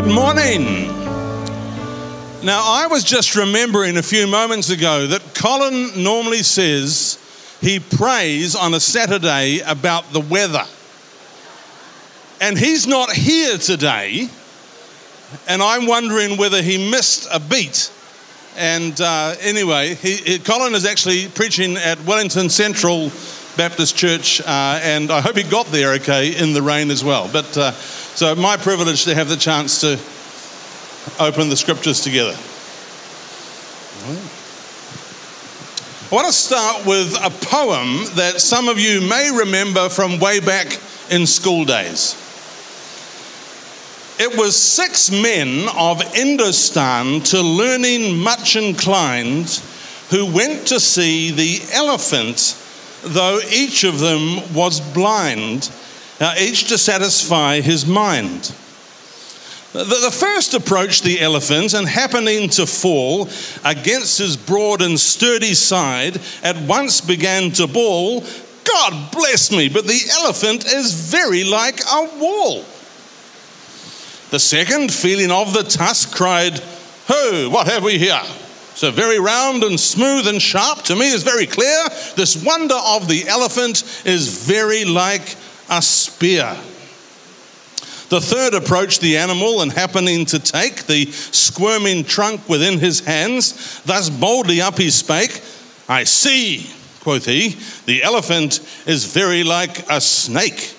[0.00, 0.86] Good morning.
[2.42, 7.18] Now, I was just remembering a few moments ago that Colin normally says
[7.60, 10.64] he prays on a Saturday about the weather.
[12.40, 14.30] And he's not here today,
[15.46, 17.92] and I'm wondering whether he missed a beat.
[18.56, 23.10] And uh, anyway, he, he, Colin is actually preaching at Wellington Central
[23.58, 27.28] Baptist Church, uh, and I hope he got there okay in the rain as well.
[27.30, 27.72] But uh,
[28.20, 29.98] so, my privilege to have the chance to
[31.18, 32.36] open the scriptures together.
[36.04, 40.38] I want to start with a poem that some of you may remember from way
[40.38, 40.78] back
[41.10, 42.14] in school days.
[44.18, 49.48] It was six men of Indostan to learning much inclined
[50.10, 52.54] who went to see the elephant,
[53.02, 55.70] though each of them was blind,
[56.20, 58.54] uh, each to satisfy his mind.
[59.72, 63.28] The, first approached the elephant and happening to fall
[63.64, 68.24] against his broad and sturdy side, at once began to bawl,
[68.64, 72.64] God bless me, but the elephant is very like a wall.
[74.30, 76.60] The second, feeling of the tusk, cried,
[77.06, 78.22] Ho, what have we here?
[78.74, 81.88] So very round and smooth and sharp, to me is very clear.
[82.16, 85.36] This wonder of the elephant is very like
[85.70, 86.56] a spear.
[88.10, 93.80] The third approached the animal and happening to take the squirming trunk within his hands,
[93.82, 95.40] thus boldly up he spake,
[95.88, 96.68] I see,
[97.00, 100.74] quoth he, the elephant is very like a snake.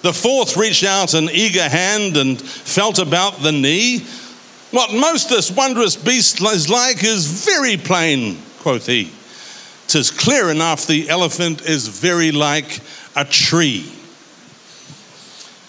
[0.00, 4.06] The fourth reached out an eager hand and felt about the knee.
[4.70, 9.12] What most this wondrous beast is like is very plain, quoth he.
[9.88, 12.80] Tis clear enough the elephant is very like
[13.14, 13.92] a tree.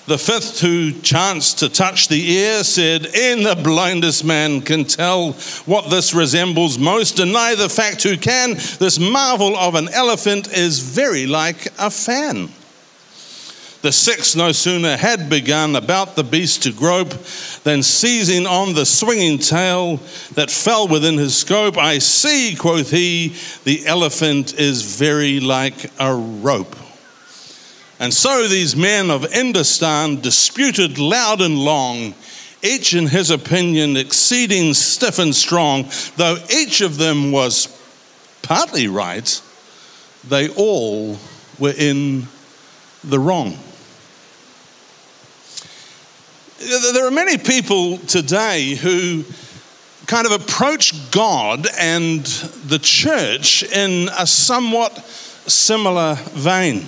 [0.08, 5.34] The fifth, who chanced to touch the ear, said, In the blindest man can tell
[5.66, 7.18] what this resembles most.
[7.18, 8.54] Deny the fact who can.
[8.54, 12.50] This marvel of an elephant is very like a fan.
[13.82, 17.14] The six no sooner had begun about the beast to grope
[17.64, 19.98] than seizing on the swinging tail
[20.34, 26.14] that fell within his scope, I see, quoth he, the elephant is very like a
[26.14, 26.76] rope.
[28.00, 32.16] And so these men of Indostan disputed loud and long,
[32.64, 35.90] each in his opinion exceeding stiff and strong.
[36.16, 37.68] Though each of them was
[38.42, 39.42] partly right,
[40.28, 41.18] they all
[41.60, 42.28] were in
[43.04, 43.58] the wrong.
[46.60, 49.24] There are many people today who
[50.08, 56.88] kind of approach God and the church in a somewhat similar vein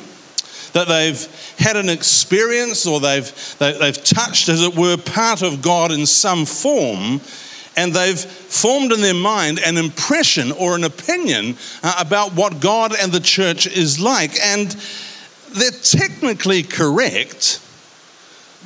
[0.73, 4.97] that they've had an experience or they've, they, have they have touched, as it were,
[4.97, 7.21] part of God in some form,
[7.77, 12.93] and they've formed in their mind an impression or an opinion uh, about what God
[12.99, 14.39] and the church is like.
[14.39, 14.75] And
[15.49, 17.59] they're technically correct,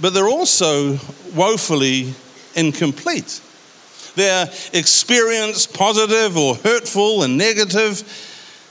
[0.01, 0.97] but they're also
[1.35, 2.13] woefully
[2.55, 3.41] incomplete.
[4.15, 8.03] Their experience, positive or hurtful and negative,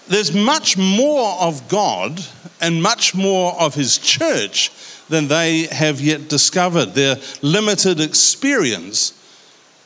[0.08, 2.20] there's much more of God
[2.60, 4.70] and much more of his church
[5.08, 6.94] than they have yet discovered.
[6.94, 9.18] Their limited experience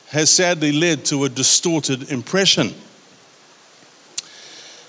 [0.09, 2.73] has sadly led to a distorted impression.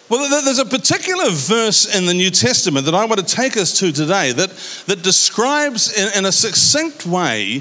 [0.08, 3.78] Well, there's a particular verse in the New Testament that I want to take us
[3.80, 4.50] to today that,
[4.86, 7.58] that describes in, in a succinct way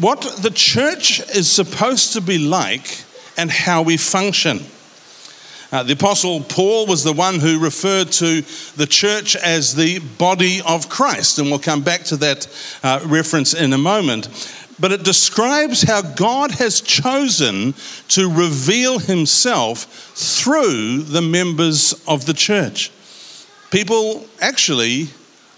[0.00, 3.04] what the church is supposed to be like
[3.36, 4.60] and how we function.
[5.70, 8.40] Uh, the Apostle Paul was the one who referred to
[8.76, 12.46] the church as the body of Christ, and we'll come back to that
[12.82, 14.28] uh, reference in a moment.
[14.78, 17.74] But it describes how God has chosen
[18.08, 19.84] to reveal himself
[20.14, 22.90] through the members of the church.
[23.70, 25.08] People actually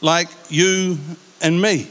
[0.01, 0.99] like you
[1.41, 1.89] and me.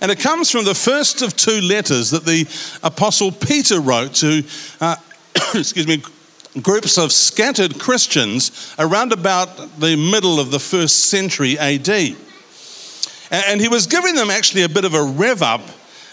[0.00, 2.46] And it comes from the first of two letters that the
[2.82, 4.42] Apostle Peter wrote to,
[4.80, 4.96] uh,
[5.54, 6.02] excuse me,
[6.60, 11.88] groups of scattered Christians around about the middle of the first century AD.
[13.30, 15.62] And he was giving them actually a bit of a rev up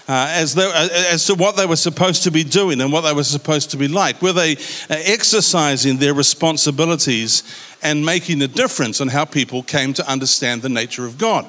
[0.10, 3.14] uh, as, uh, as to what they were supposed to be doing and what they
[3.14, 4.20] were supposed to be like.
[4.24, 4.58] Were they uh,
[4.90, 7.44] exercising their responsibilities
[7.84, 11.48] and making a difference on how people came to understand the nature of God?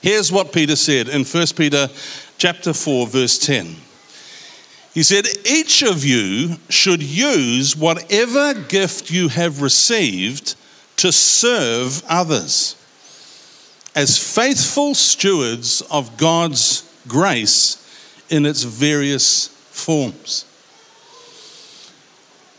[0.00, 1.88] Here's what Peter said in 1 Peter
[2.38, 3.76] chapter 4 verse 10.
[4.94, 10.54] He said, Each of you should use whatever gift you have received
[10.96, 12.74] to serve others
[13.94, 17.76] as faithful stewards of God's grace
[18.30, 20.44] in its various forms.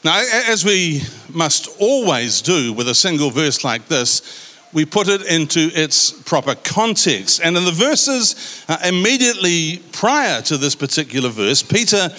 [0.04, 5.26] Now, as we must always do with a single verse like this, we put it
[5.26, 7.42] into its proper context.
[7.44, 12.10] And in the verses uh, immediately prior to this particular verse, Peter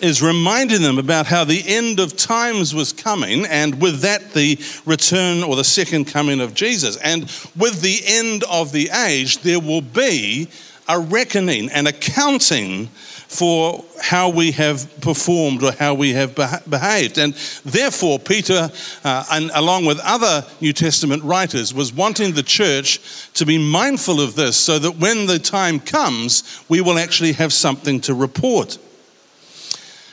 [0.00, 4.58] is reminding them about how the end of times was coming, and with that, the
[4.86, 6.96] return or the second coming of Jesus.
[6.96, 7.22] And
[7.56, 10.48] with the end of the age, there will be
[10.90, 12.88] a reckoning and accounting
[13.28, 16.34] for how we have performed or how we have
[16.68, 17.16] behaved.
[17.16, 17.32] And
[17.64, 18.68] therefore, Peter,
[19.04, 23.00] uh, and along with other New Testament writers, was wanting the church
[23.34, 27.52] to be mindful of this so that when the time comes, we will actually have
[27.52, 28.78] something to report.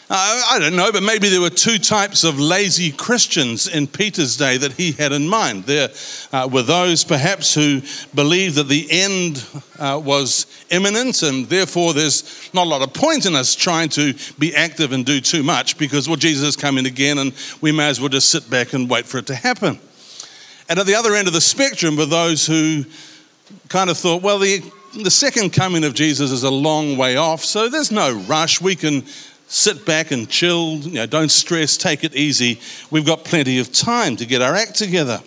[0.09, 4.55] I don't know, but maybe there were two types of lazy Christians in Peter's day
[4.55, 5.65] that he had in mind.
[5.65, 5.89] There
[6.31, 7.81] uh, were those perhaps who
[8.15, 9.45] believed that the end
[9.77, 14.13] uh, was imminent and therefore there's not a lot of point in us trying to
[14.39, 17.89] be active and do too much because, well, Jesus is coming again and we may
[17.89, 19.77] as well just sit back and wait for it to happen.
[20.69, 22.85] And at the other end of the spectrum were those who
[23.67, 24.63] kind of thought, well, the,
[25.03, 28.61] the second coming of Jesus is a long way off, so there's no rush.
[28.61, 29.03] We can
[29.47, 32.59] sit back and chill, you know, don't stress, take it easy.
[32.91, 35.21] We've got plenty of time to get our act together.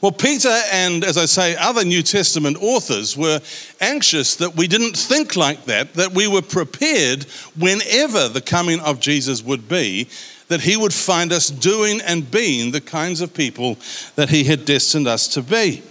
[0.00, 3.40] Well, Peter and, as I say, other New Testament authors were
[3.80, 7.22] anxious that we didn't think like that, that we were prepared
[7.56, 10.08] whenever the coming of Jesus would be,
[10.48, 13.78] that he would find us doing and being the kinds of people
[14.16, 15.84] that he had destined us to be.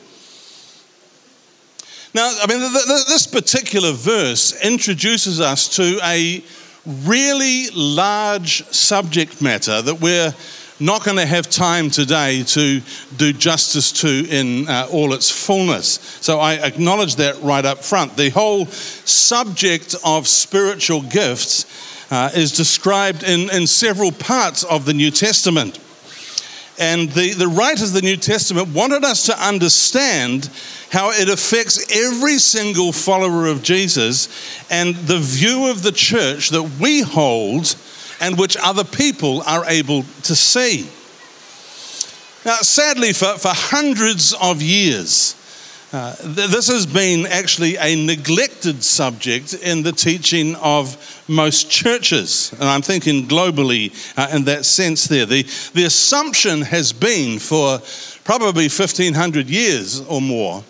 [2.13, 6.43] Now, I mean, this particular verse introduces us to a
[6.85, 10.33] really large subject matter that we're
[10.79, 12.81] not going to have time today to
[13.17, 15.99] do justice to in uh, all its fullness.
[16.21, 18.17] So I acknowledge that right up front.
[18.17, 24.93] The whole subject of spiritual gifts uh, is described in, in several parts of the
[24.93, 25.79] New Testament.
[26.79, 30.49] And the, the writers of the New Testament wanted us to understand
[30.91, 34.27] how it affects every single follower of Jesus
[34.69, 37.75] and the view of the church that we hold
[38.19, 40.89] and which other people are able to see.
[42.45, 45.35] Now, sadly, for, for hundreds of years,
[45.93, 52.53] uh, this has been actually a neglected subject in the teaching of most churches.
[52.53, 55.25] And I'm thinking globally uh, in that sense there.
[55.25, 55.43] The,
[55.73, 57.79] the assumption has been for
[58.23, 60.63] probably 1500 years or more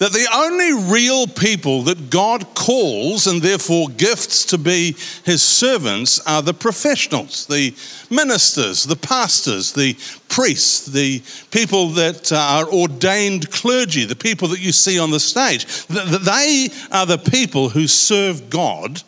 [0.00, 6.18] that the only real people that God calls and therefore gifts to be his servants
[6.26, 7.74] are the professionals, the
[8.08, 9.92] ministers, the pastors, the
[10.28, 15.66] priests, the people that are ordained clergy, the people that you see on the stage.
[15.88, 19.02] They are the people who serve God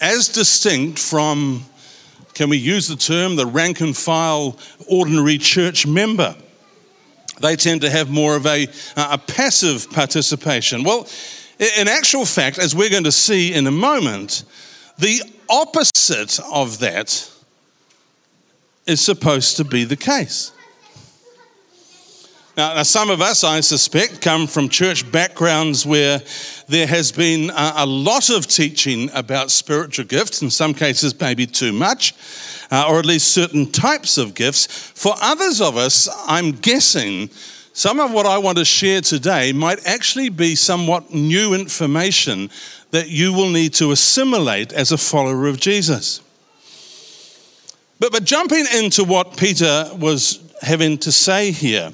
[0.00, 1.66] as distinct from,
[2.32, 4.58] can we use the term, the rank and file
[4.88, 6.34] ordinary church member
[7.40, 8.66] they tend to have more of a,
[8.96, 10.84] a passive participation.
[10.84, 11.08] Well,
[11.78, 14.44] in actual fact, as we're going to see in a moment,
[14.98, 17.30] the opposite of that
[18.86, 20.52] is supposed to be the case.
[22.56, 26.20] Now, now, some of us, I suspect, come from church backgrounds where
[26.68, 31.46] there has been a, a lot of teaching about spiritual gifts, in some cases, maybe
[31.46, 32.12] too much,
[32.70, 34.66] uh, or at least certain types of gifts.
[34.66, 37.30] For others of us, I'm guessing
[37.72, 42.50] some of what I want to share today might actually be somewhat new information
[42.90, 46.20] that you will need to assimilate as a follower of Jesus.
[48.00, 51.92] But, but jumping into what Peter was having to say here,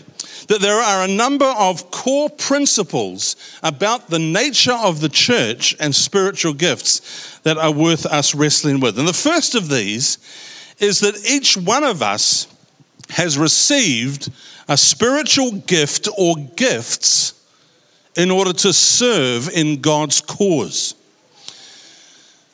[0.49, 5.95] that there are a number of core principles about the nature of the church and
[5.95, 8.99] spiritual gifts that are worth us wrestling with.
[8.99, 10.19] And the first of these
[10.79, 12.47] is that each one of us
[13.11, 14.31] has received
[14.69, 17.33] a spiritual gift or gifts
[18.17, 20.95] in order to serve in God's cause.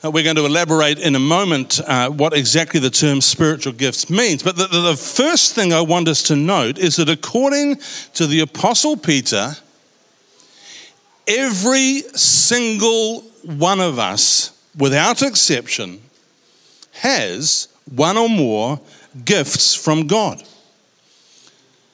[0.02, 4.42] We're going to elaborate in a moment uh, what exactly the term spiritual gifts means.
[4.42, 7.76] But the, the first thing I want us to note is that according
[8.14, 9.54] to the Apostle Peter,
[11.28, 16.00] every single one of us, without exception,
[16.94, 18.80] has one or more
[19.24, 20.42] gifts from God.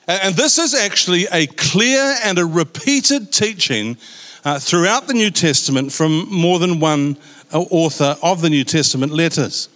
[0.07, 3.95] And this is actually a clear and a repeated teaching
[4.43, 7.17] uh, throughout the New Testament from more than one
[7.53, 9.69] uh, author of the New Testament letters.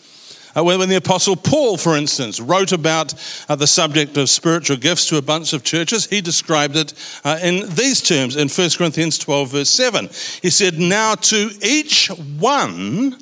[0.55, 3.13] Uh, when the Apostle Paul, for instance, wrote about
[3.49, 6.93] uh, the subject of spiritual gifts to a bunch of churches, he described it
[7.23, 10.05] uh, in these terms in 1 Corinthians 12, verse 7.
[10.41, 12.07] He said, Now to each
[12.39, 13.17] one,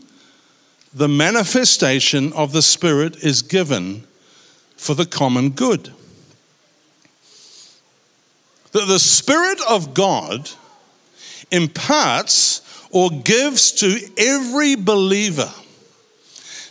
[0.93, 4.05] the manifestation of the Spirit is given
[4.77, 5.91] for the common good.
[8.71, 10.49] That the Spirit of God
[11.51, 15.51] imparts or gives to every believer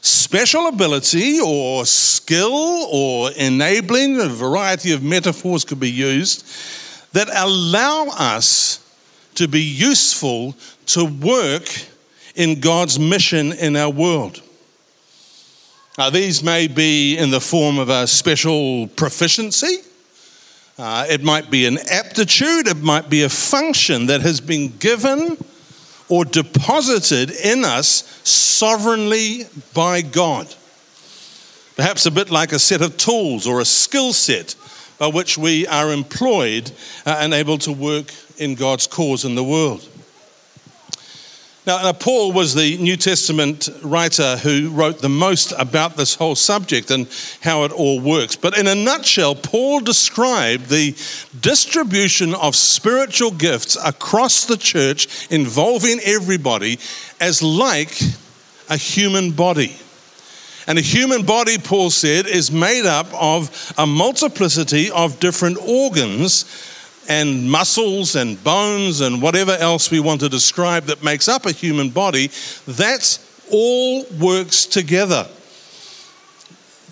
[0.02, 6.46] special ability or skill or enabling, a variety of metaphors could be used,
[7.12, 8.78] that allow us
[9.34, 10.54] to be useful
[10.86, 11.64] to work
[12.40, 14.40] in God's mission in our world.
[15.98, 19.76] Now, these may be in the form of a special proficiency.
[20.78, 22.66] Uh, it might be an aptitude.
[22.66, 25.36] It might be a function that has been given
[26.08, 29.44] or deposited in us sovereignly
[29.74, 30.46] by God.
[31.76, 34.54] Perhaps a bit like a set of tools or a skill set
[34.98, 36.72] by which we are employed
[37.04, 38.06] uh, and able to work
[38.38, 39.86] in God's cause in the world.
[41.66, 46.34] Now, now, Paul was the New Testament writer who wrote the most about this whole
[46.34, 47.06] subject and
[47.42, 48.34] how it all works.
[48.34, 50.96] But in a nutshell, Paul described the
[51.42, 56.78] distribution of spiritual gifts across the church involving everybody
[57.20, 58.00] as like
[58.70, 59.76] a human body.
[60.66, 66.44] And a human body, Paul said, is made up of a multiplicity of different organs
[67.08, 71.52] and muscles and bones and whatever else we want to describe that makes up a
[71.52, 72.28] human body,
[72.66, 73.18] that
[73.50, 75.26] all works together.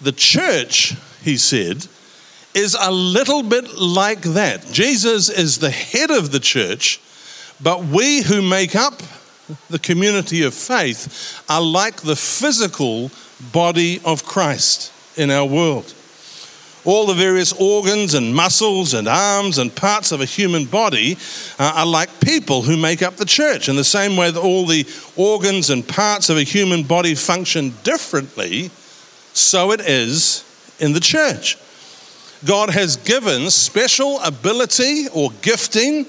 [0.02, 1.86] The church, he said,
[2.54, 4.66] is a little bit like that.
[4.72, 7.00] Jesus is the head of the church,
[7.60, 9.02] but we who make up
[9.70, 13.10] the community of faith are like the physical
[13.52, 15.94] body of Christ in our world
[16.88, 21.18] all the various organs and muscles and arms and parts of a human body
[21.58, 23.68] uh, are like people who make up the church.
[23.68, 27.74] In the same way that all the organs and parts of a human body function
[27.82, 28.70] differently,
[29.34, 30.42] so it is
[30.80, 31.58] in the church.
[32.46, 36.06] God has given special ability or gifting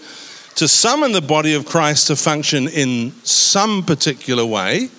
[0.55, 4.89] to some in the body of Christ to function in some particular way,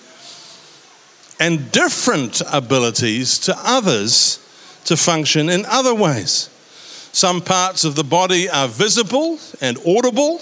[1.39, 4.37] and different abilities to others
[4.85, 6.49] to function in other ways.
[7.13, 10.41] Some parts of the body are visible and audible,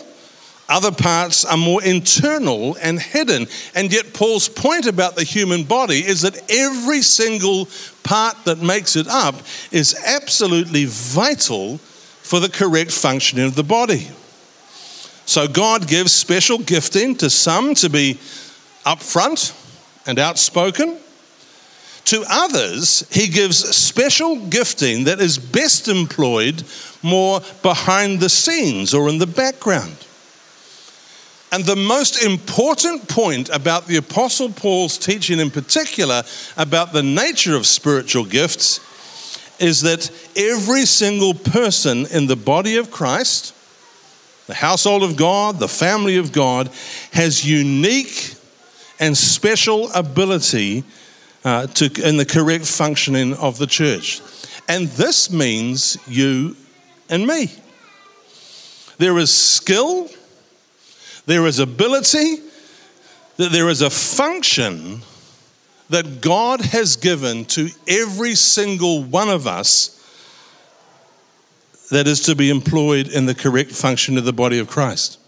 [0.70, 3.48] other parts are more internal and hidden.
[3.74, 7.68] And yet, Paul's point about the human body is that every single
[8.04, 9.36] part that makes it up
[9.72, 14.10] is absolutely vital for the correct functioning of the body.
[15.26, 18.20] So, God gives special gifting to some to be
[18.86, 19.56] upfront
[20.06, 21.00] and outspoken
[22.10, 26.64] to others, he gives special gifting that is best employed
[27.04, 29.96] more behind the scenes or in the background.
[31.52, 36.24] And the most important point about the Apostle Paul's teaching, in particular,
[36.58, 38.80] about the nature of spiritual gifts,
[39.60, 43.54] is that every single person in the body of Christ,
[44.48, 46.72] the household of God, the family of God,
[47.12, 48.34] has unique
[49.00, 50.84] and special ability
[51.44, 54.22] uh, to, in the correct functioning of the church.
[54.68, 56.56] And this means you
[57.10, 57.52] and me.
[58.98, 60.10] There is skill,
[61.26, 62.38] there is ability,
[63.38, 65.02] that there is a function
[65.90, 69.96] that God has given to every single one of us
[71.90, 75.19] that is to be employed in the correct function of the body of Christ.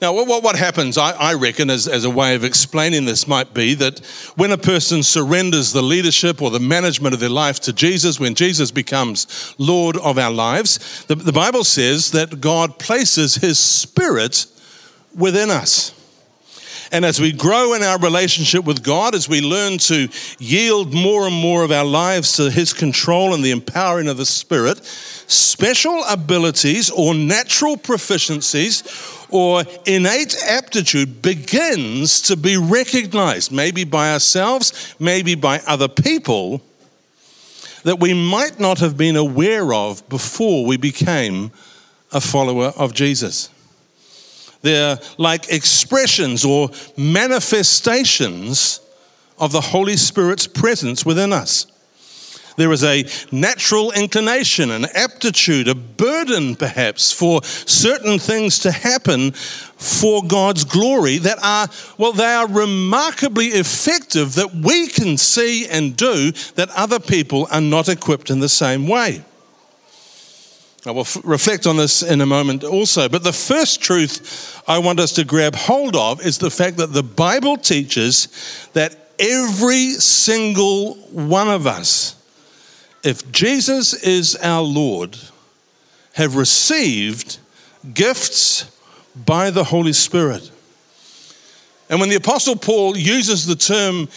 [0.00, 3.52] Now, what, what happens, I, I reckon, as, as a way of explaining this, might
[3.52, 3.98] be that
[4.36, 8.34] when a person surrenders the leadership or the management of their life to Jesus, when
[8.34, 14.46] Jesus becomes Lord of our lives, the, the Bible says that God places His Spirit
[15.14, 15.92] within us.
[16.92, 21.26] And as we grow in our relationship with God, as we learn to yield more
[21.26, 26.02] and more of our lives to His control and the empowering of the Spirit, special
[26.10, 28.82] abilities or natural proficiencies
[29.30, 36.60] or innate aptitude begins to be recognized, maybe by ourselves, maybe by other people,
[37.84, 41.52] that we might not have been aware of before we became
[42.12, 43.48] a follower of Jesus.
[44.62, 48.80] They're like expressions or manifestations
[49.38, 51.66] of the Holy Spirit's presence within us.
[52.56, 59.32] There is a natural inclination, an aptitude, a burden perhaps for certain things to happen
[59.32, 65.96] for God's glory that are, well, they are remarkably effective that we can see and
[65.96, 69.24] do that other people are not equipped in the same way.
[70.86, 73.08] I will f- reflect on this in a moment also.
[73.08, 76.92] But the first truth I want us to grab hold of is the fact that
[76.92, 82.16] the Bible teaches that every single one of us
[83.02, 85.16] if Jesus is our Lord,
[86.14, 87.38] have received
[87.94, 88.64] gifts
[89.16, 90.50] by the Holy Spirit.
[91.88, 94.08] And when the Apostle Paul uses the term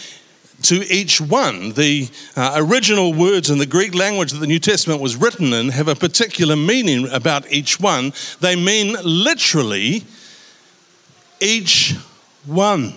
[0.64, 5.00] to each one, the uh, original words in the Greek language that the New Testament
[5.00, 8.12] was written in have a particular meaning about each one.
[8.40, 10.04] They mean literally
[11.40, 11.94] each
[12.46, 12.94] one.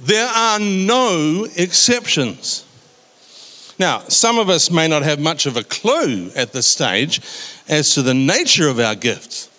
[0.00, 2.64] There are no exceptions.
[3.78, 7.20] Now, some of us may not have much of a clue at this stage
[7.68, 9.50] as to the nature of our gifts.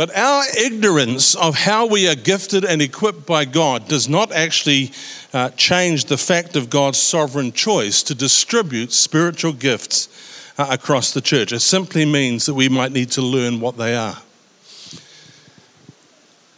[0.00, 4.92] But our ignorance of how we are gifted and equipped by God does not actually
[5.34, 10.08] uh, change the fact of God's sovereign choice to distribute spiritual gifts
[10.56, 11.52] uh, across the church.
[11.52, 14.16] It simply means that we might need to learn what they are.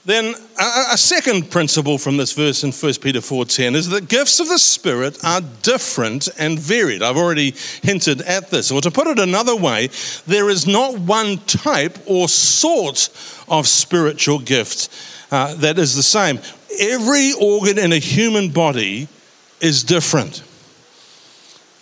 [0.05, 4.49] Then a, second principle from this verse in 1 Peter 4:10 is that gifts of
[4.49, 7.05] the Spirit are different and varied.
[7.05, 8.73] I've already hinted at this.
[8.73, 9.91] Or to put it another way,
[10.27, 13.11] there is not one type or sort
[13.49, 14.89] of spiritual gift
[15.31, 16.41] uh, that is the same.
[16.81, 19.07] Every organ in a human body
[19.61, 20.43] is different.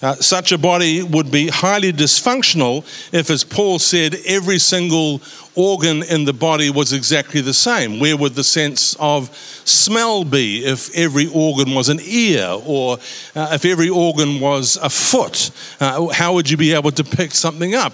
[0.02, 5.20] Uh, such a body would be highly dysfunctional if, as Paul said, every single
[5.60, 8.00] organ in the body was exactly the same.
[8.00, 9.30] Where would the sense of
[9.64, 12.98] smell be if every organ was an ear or
[13.36, 15.50] uh, if every organ was a foot?
[15.78, 17.92] Uh, how would you be able to pick something up?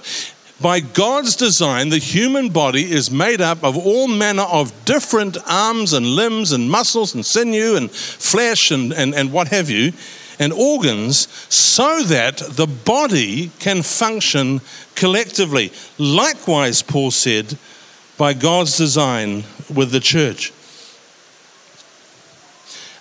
[0.60, 5.92] By God's design, the human body is made up of all manner of different arms
[5.92, 9.92] and limbs and muscles and sinew and flesh and, and, and what have you
[10.38, 14.60] and organs so that the body can function
[14.94, 15.72] collectively.
[15.98, 17.58] Likewise, Paul said,
[18.18, 19.44] by God's design
[19.74, 20.52] with the church.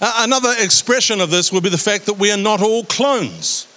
[0.01, 3.67] Another expression of this would be the fact that we are not all clones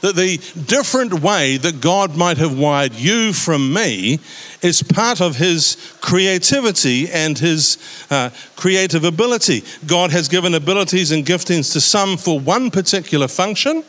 [0.00, 4.20] that the different way that God might have wired you from me
[4.62, 7.78] is part of His creativity and His
[8.10, 9.64] uh, creative ability.
[9.86, 13.84] God has given abilities and giftings to some for one particular function.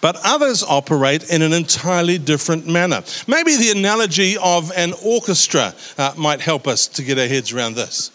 [0.00, 3.04] But others operate in an entirely different manner.
[3.28, 7.76] Maybe the analogy of an orchestra uh, might help us to get our heads around
[7.76, 8.10] this.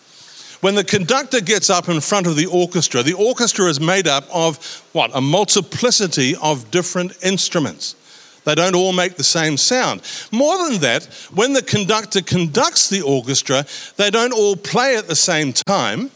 [0.61, 4.25] When the conductor gets up in front of the orchestra, the orchestra is made up
[4.33, 4.57] of
[4.93, 5.11] what?
[5.13, 7.95] A multiplicity of different instruments.
[8.43, 10.01] They don't all make the same sound.
[10.31, 13.65] More than that, when the conductor conducts the orchestra,
[13.97, 16.09] they don't all play at the same time,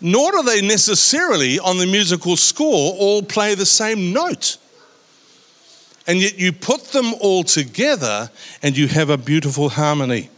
[0.00, 4.58] nor do they necessarily, on the musical score, all play the same note.
[6.06, 8.30] And yet you put them all together
[8.62, 10.30] and you have a beautiful harmony.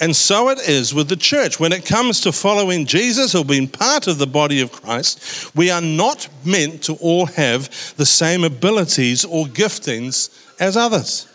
[0.00, 1.60] And so it is with the church.
[1.60, 5.70] When it comes to following Jesus or being part of the body of Christ, we
[5.70, 10.30] are not meant to all have the same abilities or giftings
[10.60, 11.28] as others.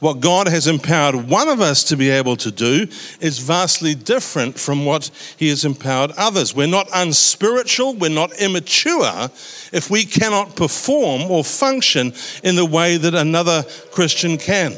[0.00, 2.86] What God has empowered one of us to be able to do
[3.20, 6.54] is vastly different from what He has empowered others.
[6.54, 9.28] We're not unspiritual, we're not immature
[9.72, 14.74] if we cannot perform or function in the way that another Christian can.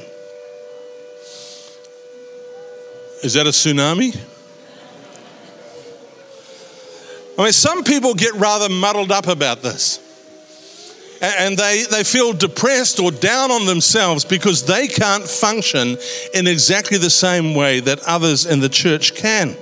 [3.23, 4.19] Is that a tsunami?
[7.39, 10.01] I mean, some people get rather muddled up about this.
[11.23, 15.97] And they, they feel depressed or down on themselves because they can't function
[16.35, 19.57] in exactly the same way that others in the church can.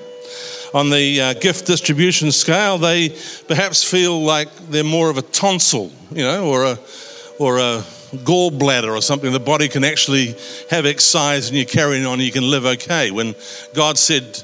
[0.73, 3.11] On the uh, gift distribution scale, they
[3.47, 6.79] perhaps feel like they're more of a tonsil, you know, or a,
[7.39, 7.85] or a
[8.19, 10.35] gallbladder or something, the body can actually
[10.71, 13.11] have excised and you're carrying on and you can live okay.
[13.11, 13.35] When
[13.75, 14.43] God said,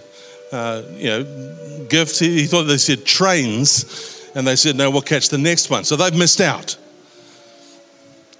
[0.52, 5.02] uh, you know, gifts, he, he thought they said trains, and they said, no, we'll
[5.02, 5.84] catch the next one.
[5.84, 6.76] So they've missed out.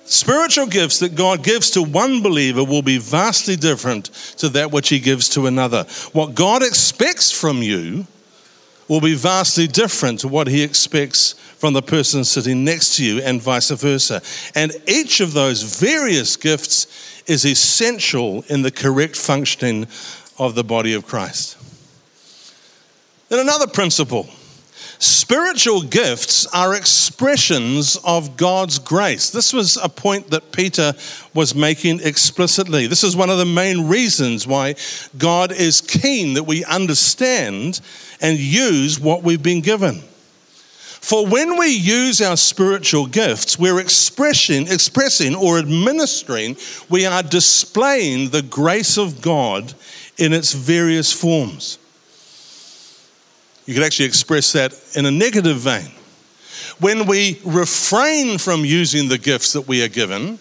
[0.04, 4.06] Spiritual gifts that God gives to one believer will be vastly different
[4.38, 5.82] to that which He gives to another.
[6.12, 8.06] What God expects from you
[8.88, 13.20] will be vastly different to what He expects from the person sitting next to you,
[13.22, 14.22] and vice versa.
[14.54, 19.88] And each of those various gifts is essential in the correct functioning
[20.38, 21.56] of the body of Christ.
[23.28, 24.28] Then, another principle
[24.98, 29.28] Spiritual gifts are expressions of God's grace.
[29.28, 30.94] This was a point that Peter
[31.34, 32.86] was making explicitly.
[32.86, 34.74] This is one of the main reasons why
[35.18, 37.80] God is keen that we understand
[38.20, 40.02] and use what we've been given.
[41.06, 46.56] For when we use our spiritual gifts, we're expressing, expressing or administering,
[46.88, 49.72] we are displaying the grace of God
[50.18, 51.78] in its various forms.
[53.66, 55.90] You could actually express that in a negative vein.
[56.78, 60.38] When we refrain from using the gifts that we are given,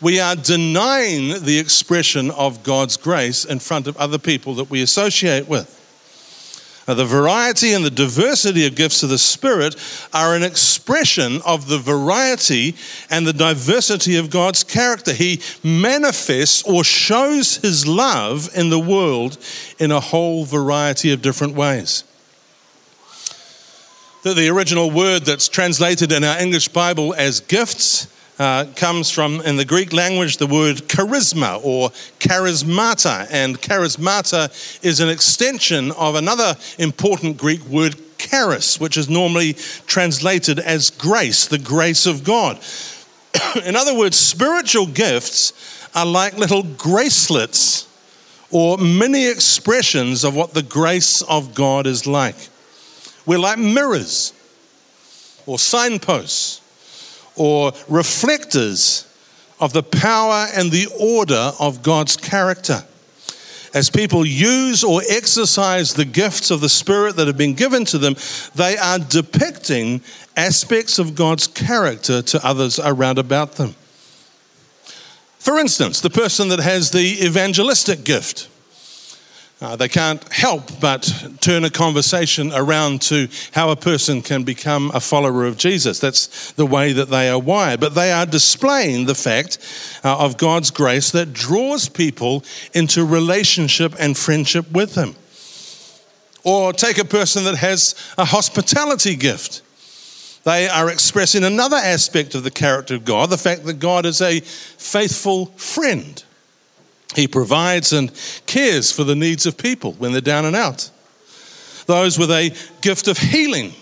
[0.00, 4.82] we are denying the expression of God's grace in front of other people that we
[4.82, 5.79] associate with.
[6.90, 9.76] Now, the variety and the diversity of gifts of the Spirit
[10.12, 12.74] are an expression of the variety
[13.08, 15.12] and the diversity of God's character.
[15.12, 19.38] He manifests or shows His love in the world
[19.78, 22.02] in a whole variety of different ways
[24.22, 28.06] the original word that's translated in our English Bible as gifts
[28.40, 33.26] uh, comes from, in the Greek language, the word charisma or charismata.
[33.30, 39.52] And charismata is an extension of another important Greek word, charis, which is normally
[39.86, 42.58] translated as grace, the grace of God.
[43.66, 45.52] in other words, spiritual gifts
[45.94, 47.86] are like little gracelets
[48.50, 52.48] or mini expressions of what the grace of God is like.
[53.26, 54.32] We're like mirrors
[55.44, 56.62] or signposts
[57.40, 59.06] or reflectors
[59.60, 62.84] of the power and the order of God's character.
[63.72, 67.96] As people use or exercise the gifts of the Spirit that have been given to
[67.98, 68.14] them,
[68.54, 70.02] they are depicting
[70.36, 73.74] aspects of God's character to others around about them.
[75.38, 78.50] For instance, the person that has the evangelistic gift
[79.62, 81.02] uh, they can't help but
[81.40, 85.98] turn a conversation around to how a person can become a follower of Jesus.
[85.98, 87.78] That's the way that they are wired.
[87.78, 89.58] But they are displaying the fact
[90.02, 92.42] uh, of God's grace that draws people
[92.72, 95.14] into relationship and friendship with Him.
[96.42, 99.60] Or take a person that has a hospitality gift.
[100.44, 104.22] They are expressing another aspect of the character of God, the fact that God is
[104.22, 106.24] a faithful friend.
[107.14, 108.12] He provides and
[108.46, 110.90] cares for the needs of people when they're down and out.
[111.86, 113.72] Those with a gift of healing,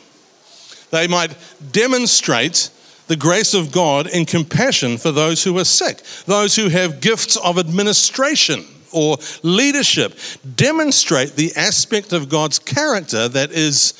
[0.90, 1.36] they might
[1.72, 2.70] demonstrate
[3.06, 6.02] the grace of God in compassion for those who are sick.
[6.26, 10.18] Those who have gifts of administration or leadership
[10.56, 13.92] demonstrate the aspect of God's character that is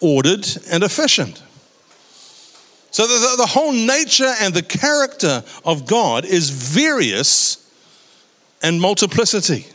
[0.00, 1.42] ordered and efficient.
[2.90, 7.61] So the, the, whole nature and the character of God is various
[8.62, 9.66] and multiplicity.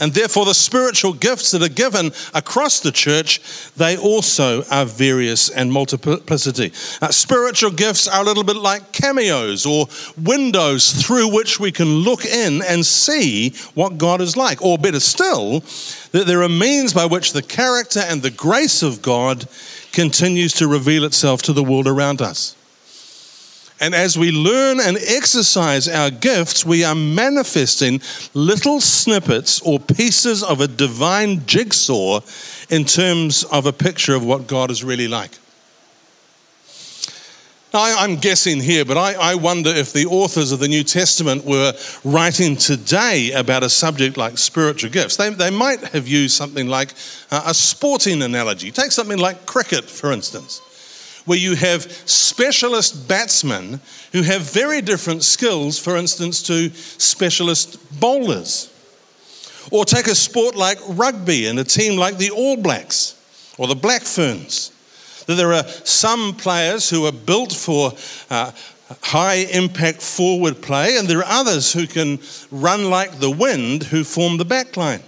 [0.00, 3.40] And therefore, the spiritual gifts that are given across the church,
[3.76, 6.72] they also are various and multiplicity.
[7.02, 9.86] Uh, spiritual gifts are a little bit like cameos or
[10.22, 14.62] windows through which we can look in and see what God is like.
[14.62, 15.60] Or better still,
[16.12, 19.48] that there are means by which the character and the grace of God
[19.92, 22.54] continues to reveal itself to the world around us.
[23.80, 28.00] And as we learn and exercise our gifts, we are manifesting
[28.34, 32.20] little snippets or pieces of a divine jigsaw
[32.70, 35.30] in terms of a picture of what God is really like.
[37.72, 41.44] Now, I'm guessing here, but I, I, wonder if the authors of the New Testament
[41.44, 45.18] were writing today about a subject like spiritual gifts.
[45.18, 46.94] They, they might have used something like
[47.30, 48.70] a sporting analogy.
[48.70, 50.62] Take something like cricket, for instance
[51.28, 53.80] where you have specialist batsmen
[54.12, 58.72] who have very different skills, for instance, to specialist bowlers.
[59.70, 63.14] Or take a sport like rugby and a team like the All Blacks
[63.58, 64.72] or the Black Ferns.
[65.26, 67.92] That there are some players who are built for
[68.30, 68.52] uh,
[69.02, 72.18] high impact forward play, and there are others who can
[72.50, 75.02] run like the wind who form the backline.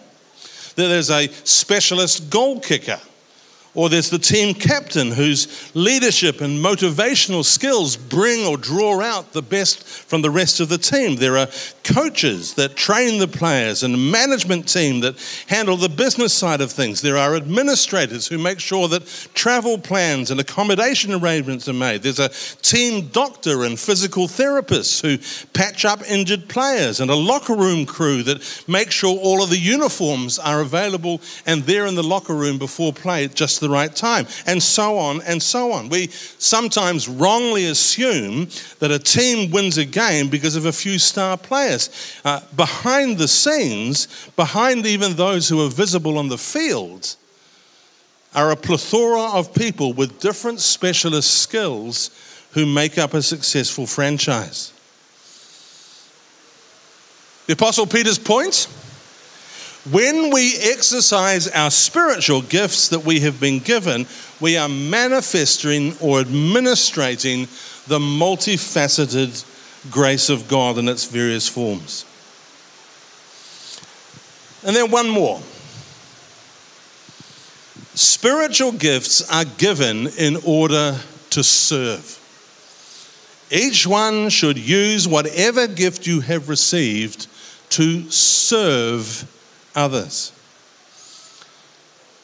[0.74, 3.00] That there's a specialist goal kicker
[3.74, 9.42] or there's the team captain whose leadership and motivational skills bring or draw out the
[9.42, 11.16] best from the rest of the team.
[11.16, 11.46] There are
[11.84, 16.72] coaches that train the players and a management team that handle the business side of
[16.72, 17.00] things.
[17.00, 22.02] There are administrators who make sure that travel plans and accommodation arrangements are made.
[22.02, 25.18] There's a team doctor and physical therapists who
[25.52, 29.58] patch up injured players and a locker room crew that make sure all of the
[29.58, 34.26] uniforms are available and they're in the locker room before play just the right time,
[34.46, 35.88] and so on and so on.
[35.88, 38.48] We sometimes wrongly assume
[38.80, 41.90] that a team wins a game because of a few star players.
[42.24, 47.16] Uh, behind the scenes, behind even those who are visible on the field,
[48.34, 52.10] are a plethora of people with different specialist skills
[52.52, 54.72] who make up a successful franchise.
[57.46, 58.68] The Apostle Peter's point
[59.88, 64.06] when we exercise our spiritual gifts that we have been given,
[64.38, 67.48] we are manifesting or administrating
[67.86, 69.44] the multifaceted
[69.90, 72.04] grace of God in its various forms.
[74.66, 75.40] And then one more.
[77.94, 80.98] Spiritual gifts are given in order
[81.30, 82.18] to serve.
[83.50, 87.26] Each one should use whatever gift you have received
[87.70, 89.26] to serve
[89.74, 90.32] others.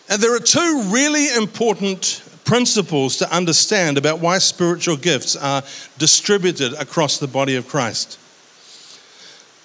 [0.09, 5.63] And there are two really important principles to understand about why spiritual gifts are
[5.99, 8.19] distributed across the body of Christ.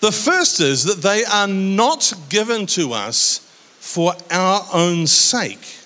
[0.01, 3.37] The first is that they are not given to us
[3.79, 5.77] for our own sake.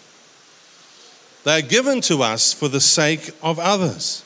[1.43, 4.24] They are given to us for the sake of others.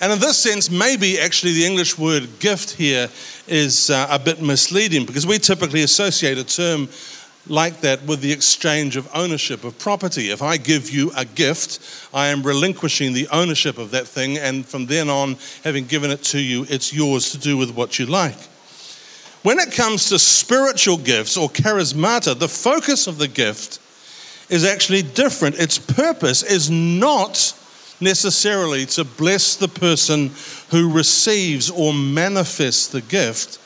[0.00, 3.08] And in this sense, maybe actually the English word gift here
[3.46, 6.88] is uh, a bit misleading because we typically associate a term
[7.46, 10.30] like that with the exchange of ownership of property.
[10.30, 14.64] If I give you a gift, I am relinquishing the ownership of that thing, and
[14.64, 18.06] from then on, having given it to you, it's yours to do with what you
[18.06, 18.38] like.
[19.42, 23.78] When it comes to spiritual gifts or charismata, the focus of the gift
[24.48, 25.56] is actually different.
[25.58, 27.54] Its purpose is not
[28.00, 30.30] necessarily to bless the person
[30.70, 33.58] who receives or manifests the gift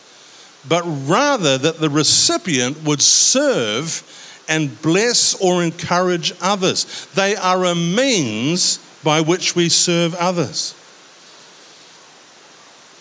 [0.69, 4.03] but rather that the recipient would serve
[4.49, 7.07] and bless or encourage others.
[7.15, 10.75] They are a means by which we serve others.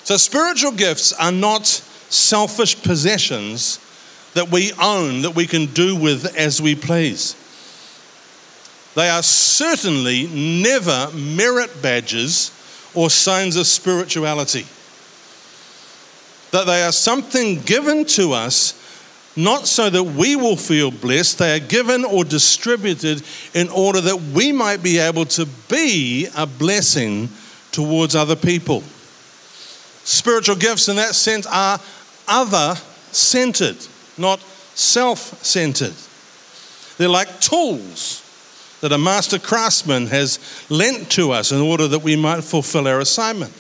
[0.03, 3.79] So, spiritual gifts are not selfish possessions
[4.33, 7.35] that we own, that we can do with as we please.
[8.97, 12.49] They are certainly never merit badges
[12.95, 14.65] or signs of spirituality
[16.49, 18.73] that they are something given to us
[19.35, 23.21] not so that we will feel blessed, they are given or distributed
[23.53, 27.29] in order that we might be able to be a blessing
[27.71, 28.81] towards other people.
[30.05, 31.79] Spiritual gifts, in that sense, are
[32.27, 32.73] other
[33.11, 33.77] centered,
[34.17, 34.39] not
[34.73, 35.93] self centered.
[36.97, 38.23] They're like tools
[38.81, 42.99] that a master craftsman has lent to us in order that we might fulfill our
[42.99, 43.53] assignment.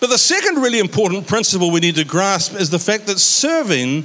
[0.00, 4.04] But the second really important principle we need to grasp is the fact that serving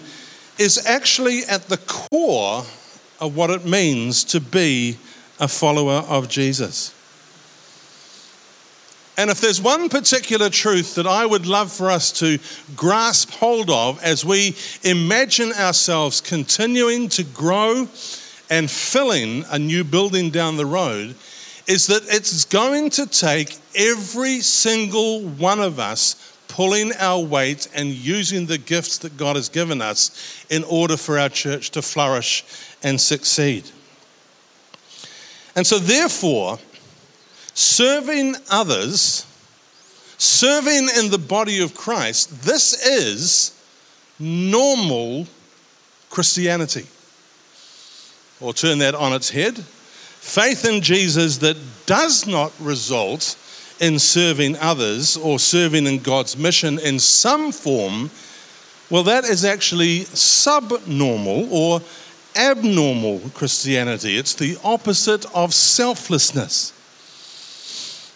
[0.60, 2.64] is actually at the core
[3.20, 4.98] of what it means to be
[5.40, 6.94] a follower of Jesus.
[9.18, 12.38] And if there's one particular truth that I would love for us to
[12.76, 17.88] grasp hold of as we imagine ourselves continuing to grow
[18.50, 21.16] and filling a new building down the road,
[21.68, 27.90] is that it's going to take every single one of us pulling our weight and
[27.90, 32.46] using the gifts that God has given us in order for our church to flourish
[32.84, 33.70] and succeed.
[35.56, 36.60] And so, therefore,
[37.54, 39.26] serving others,
[40.18, 43.60] serving in the body of Christ, this is
[44.20, 45.28] normal
[46.10, 46.86] Christianity.
[48.40, 49.64] Or turn that on its head
[50.28, 53.38] Faith in Jesus that does not result
[53.80, 58.12] in serving others or serving in God's mission in some form,
[58.90, 61.82] well, that is actually subnormal or
[62.36, 64.18] abnormal Christianity.
[64.18, 66.72] It's the opposite of selflessness.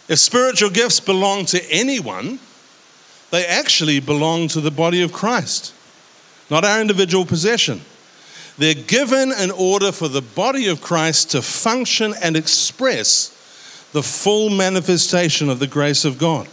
[0.10, 2.40] If spiritual gifts belong to anyone,
[3.30, 5.74] they actually belong to the body of Christ,
[6.50, 7.80] not our individual possession.
[8.58, 13.38] They're given in order for the body of Christ to function and express
[13.94, 16.48] the full manifestation of the grace of God.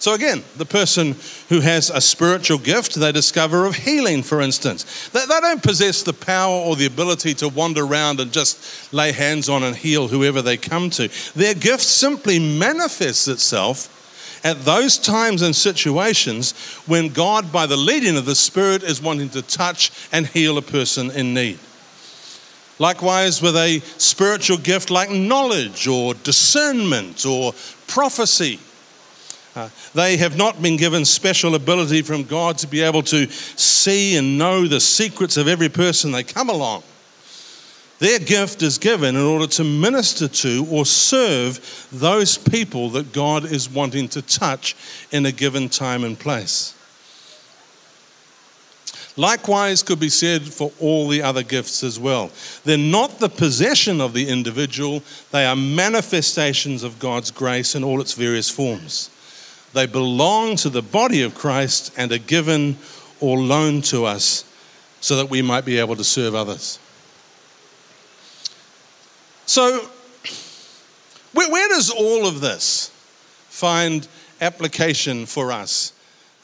[0.00, 1.14] So, again, the person
[1.50, 5.10] who has a spiritual gift, they discover of healing, for instance.
[5.10, 9.12] They, they, don't possess the power or the ability to wander around and just lay
[9.12, 11.10] hands on and heal whoever they come to.
[11.34, 13.99] Their gift simply manifests itself
[14.44, 16.52] at those times and situations
[16.86, 20.62] when God, by the leading of the Spirit, is wanting to touch and heal a
[20.62, 21.58] person in need.
[22.78, 27.52] Likewise, with a spiritual gift like knowledge or discernment or
[27.86, 28.58] prophecy.
[29.54, 34.16] Uh, they have not been given special ability from God to be able to see
[34.16, 36.82] and know the secrets of every person they come along.
[38.00, 43.44] Their gift is given in order to minister to or serve those people that God
[43.44, 44.74] is wanting to touch
[45.12, 46.74] in a given time and place.
[49.18, 52.30] Likewise, could be said for all the other gifts as well.
[52.64, 58.00] They're not the possession of the individual, they are manifestations of God's grace in all
[58.00, 59.10] its various forms.
[59.74, 62.78] They belong to the body of Christ and are given
[63.20, 64.44] or loaned to us
[65.00, 66.78] so that we might be able to serve others.
[69.50, 69.80] So,
[71.32, 72.92] where, where does all of this
[73.48, 74.06] find
[74.40, 75.92] application for us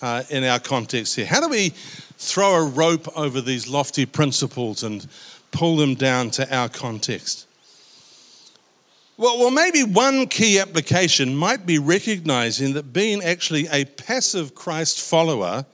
[0.03, 1.25] uh, in our context here?
[1.25, 5.07] How do we throw a rope over these lofty principles and
[5.53, 7.47] pull them down to our context?
[9.17, 15.01] Well, well, maybe one key application might be recognizing that being actually a passive Christ
[15.01, 15.65] follower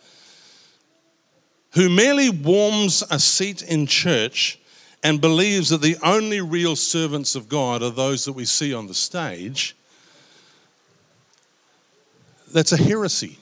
[1.71, 4.59] who merely warms a seat in church
[5.03, 8.87] and believes that the only real servants of God are those that we see on
[8.87, 9.75] the stage,
[12.53, 13.39] that's a heresy.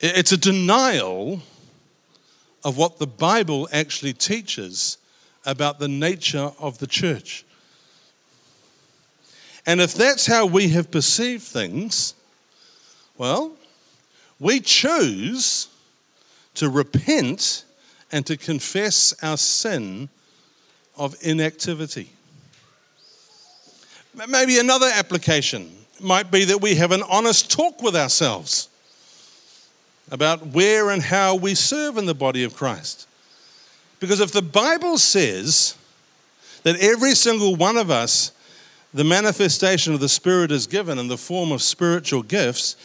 [0.00, 1.40] It's a denial
[2.64, 4.98] of what the Bible actually teaches
[5.46, 7.44] about the nature of the church.
[9.64, 12.14] And if that's how we have perceived things,
[13.16, 13.52] well,
[14.38, 15.68] we choose
[16.54, 17.64] to repent
[18.12, 20.08] and to confess our sin
[20.96, 22.10] of inactivity.
[24.28, 28.68] Maybe another application might be that we have an honest talk with ourselves
[30.10, 33.08] about where and how we serve in the body of Christ.
[33.98, 35.76] Because if the Bible says
[36.62, 38.32] that every single one of us,
[38.94, 42.76] the manifestation of the Spirit is given in the form of spiritual gifts,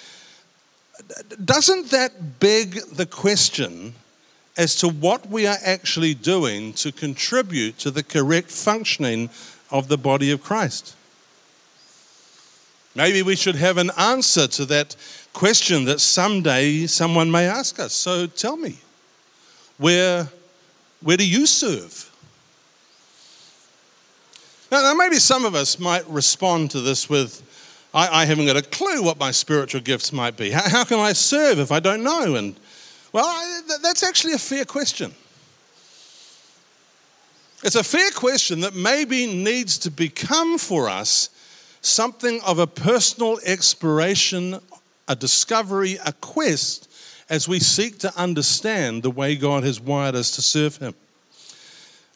[1.43, 3.93] doesn't that beg the question
[4.57, 9.29] as to what we are actually doing to contribute to the correct functioning
[9.69, 10.95] of the body of Christ?
[12.95, 14.95] Maybe we should have an answer to that
[15.33, 17.93] question that someday someone may ask us.
[17.93, 18.77] So tell me,
[19.77, 20.27] where,
[21.01, 22.09] where do you serve?
[24.71, 27.43] Now, now, maybe some of us might respond to this with,
[27.93, 30.49] I, I, haven't got a clue what my spiritual gifts might be.
[30.49, 32.35] How, how can I serve if I don't know?
[32.35, 32.55] And,
[33.13, 35.13] well, I, that's actually a fair question.
[37.63, 41.29] It's a fair question that maybe needs to become for us
[41.81, 44.59] something of a personal exploration
[45.11, 46.89] a discovery, a quest
[47.29, 50.95] as we seek to understand the way God has wired us to serve Him.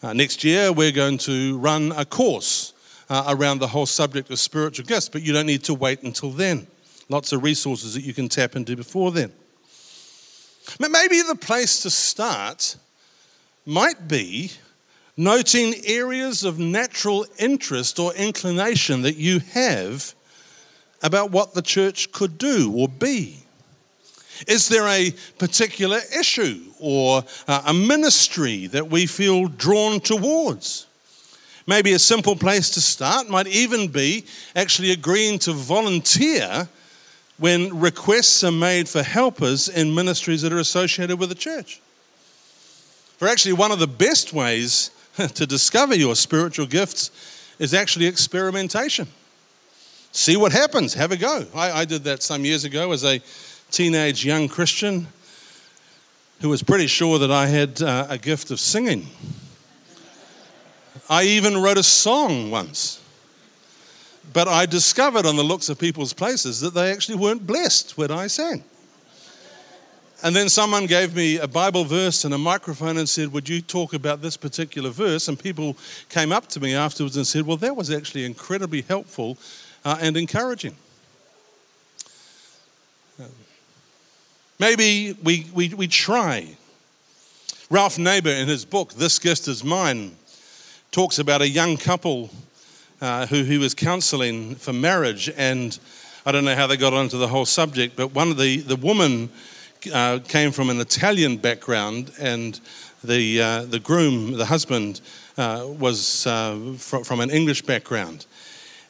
[0.01, 2.73] Uh, next year, we're going to run a course
[3.09, 6.31] uh, around the whole subject of spiritual gifts, but you don't need to wait until
[6.31, 6.67] then.
[7.09, 9.31] Lots of resources that you can tap into before then.
[10.79, 12.75] Maybe the place to start
[13.65, 14.51] might be
[15.17, 20.13] noting areas of natural interest or inclination that you have
[21.01, 23.37] about what the church could do or be?
[24.47, 30.87] Is there a particular issue or a ministry that we feel drawn towards?
[31.67, 34.25] Maybe a simple place to start might even be
[34.55, 36.67] actually agreeing to volunteer
[37.37, 41.81] when requests are made for helpers in ministries that are associated with the church.
[43.17, 47.11] For actually, one of the best ways to discover your spiritual gifts
[47.59, 49.07] is actually experimentation
[50.15, 51.45] see what happens, have a go.
[51.53, 53.21] I, I did that some years ago as a
[53.69, 55.07] teenage young Christian
[56.41, 59.07] who was pretty sure that I had uh, a gift of singing.
[61.09, 63.01] I even wrote a song once.
[64.33, 68.11] But I discovered on the looks of people's places that they actually weren't blessed when
[68.11, 68.63] I sang.
[70.23, 73.61] And then someone gave me a Bible verse and a microphone and said, Would you
[73.61, 75.27] talk about this particular verse?
[75.27, 75.77] And people
[76.09, 79.37] came up to me afterwards and said, Well, that was actually incredibly helpful
[79.83, 80.75] uh, and encouraging.
[84.57, 86.55] Maybe we, we, we try.
[87.69, 90.15] Ralph Neighbour, in his book, This Gift Is Mine,
[90.91, 92.29] talks about a young couple
[93.01, 95.29] uh, who he was counseling for marriage.
[95.37, 95.77] And
[96.25, 98.75] I don't know how they got onto the whole subject, but one of the, the
[98.75, 99.29] woman
[99.93, 102.59] uh, came from an Italian background, and
[103.03, 105.01] the, uh, the groom, the husband,
[105.37, 108.25] uh, was uh, from, an English background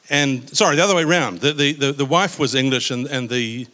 [0.10, 1.40] and sorry, the other way around.
[1.40, 3.68] The, the, the, the, wife was English and, and the,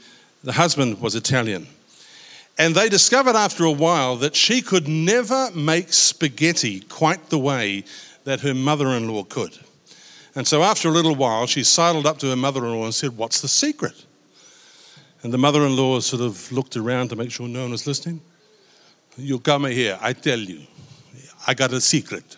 [0.44, 1.68] the husband was Italian.
[2.58, 7.84] And they discovered after a while that she could never make spaghetti quite the way
[8.24, 9.58] that her mother in law could.
[10.36, 12.94] And so after a little while, she sidled up to her mother in law and
[12.94, 14.06] said, What's the secret?
[15.24, 17.86] And the mother in law sort of looked around to make sure no one was
[17.86, 18.22] listening.
[19.18, 20.62] You come here, I tell you,
[21.46, 22.38] I got a secret.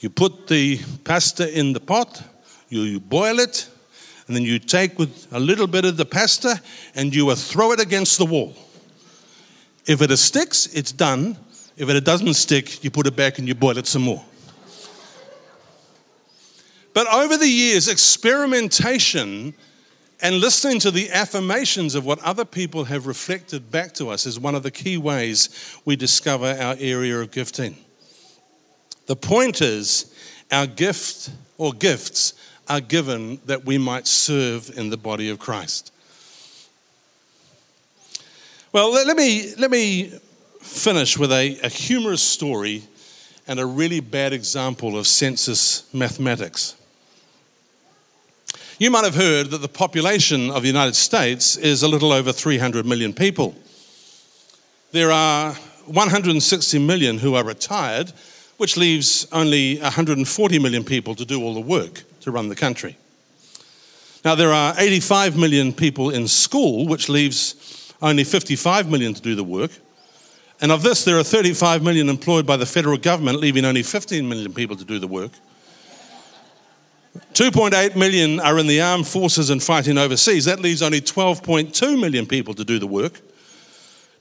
[0.00, 2.22] You put the pasta in the pot,
[2.68, 3.68] you, you boil it,
[4.26, 6.60] and then you take with a little bit of the pasta
[6.94, 8.54] and you uh, throw it against the wall.
[9.86, 11.36] If it sticks, it's done.
[11.76, 14.24] If it doesn't stick, you put it back and you boil it some more.
[16.94, 19.52] But over the years, experimentation
[20.20, 24.38] and listening to the affirmations of what other people have reflected back to us is
[24.38, 27.76] one of the key ways we discover our area of gifting.
[29.06, 30.14] The point is,
[30.50, 32.34] our gift or gifts
[32.68, 35.92] are given that we might serve in the body of Christ.
[38.72, 40.12] Well, let, me, let me
[40.60, 42.82] finish with a, a humorous story
[43.46, 46.76] and a really bad example of census mathematics.
[48.78, 52.32] You might have heard that the population of the United States is a little over
[52.32, 53.54] 300 million people.
[54.90, 55.52] There are
[55.86, 58.12] 160 million who are retired,
[58.56, 62.96] which leaves only 140 million people to do all the work to run the country.
[64.24, 69.36] Now, there are 85 million people in school, which leaves only 55 million to do
[69.36, 69.70] the work.
[70.60, 74.28] And of this, there are 35 million employed by the federal government, leaving only 15
[74.28, 75.30] million people to do the work.
[77.34, 80.44] 2.8 million are in the armed forces and fighting overseas.
[80.46, 83.20] That leaves only 12.2 million people to do the work.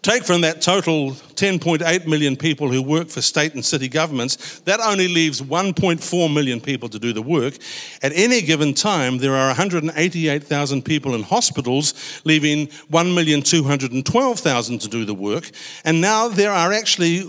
[0.03, 4.81] Take from that total 10.8 million people who work for state and city governments, that
[4.81, 7.53] only leaves 1.4 million people to do the work.
[8.01, 11.93] At any given time, there are 188,000 people in hospitals,
[12.25, 15.49] leaving 1,212,000 to do the work.
[15.85, 17.21] And now there are actually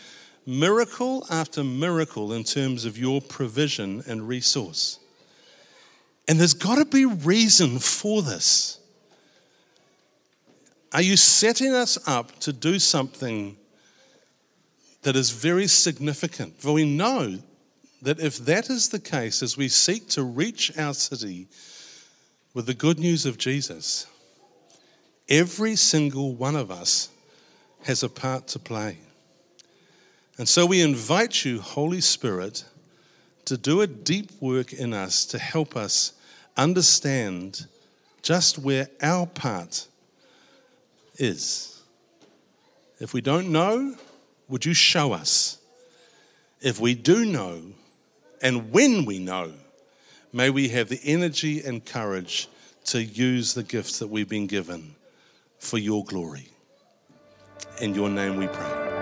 [0.47, 5.01] miracle after miracle in terms of your provision and resource.
[6.29, 8.79] And there's got to be reason for this.
[10.95, 13.57] Are you setting us up to do something
[15.03, 16.59] that is very significant?
[16.59, 17.39] For we know
[18.01, 21.49] that if that is the case, as we seek to reach our city
[22.55, 24.07] with the good news of Jesus,
[25.29, 27.09] Every single one of us
[27.85, 28.99] has a part to play.
[30.37, 32.65] And so we invite you, Holy Spirit,
[33.47, 36.13] to do a deep work in us to help us
[36.57, 37.67] understand
[38.23, 39.87] just where our part
[41.17, 41.83] is.
[43.01, 43.95] If we don't know,
[44.49, 45.59] would you show us?
[46.61, 47.63] If we do know,
[48.43, 49.53] and when we know,
[50.33, 52.49] may we have the energy and courage
[52.87, 54.95] to use the gifts that we've been given
[55.59, 56.49] for your glory.
[57.81, 58.94] In your name we pray.